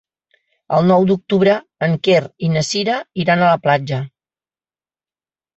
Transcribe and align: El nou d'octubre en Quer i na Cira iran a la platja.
El 0.77 0.87
nou 0.91 1.03
d'octubre 1.11 1.57
en 1.87 1.93
Quer 2.07 2.23
i 2.47 2.51
na 2.55 2.63
Cira 2.71 2.97
iran 3.25 3.45
a 3.45 3.51
la 3.53 3.63
platja. 3.67 4.01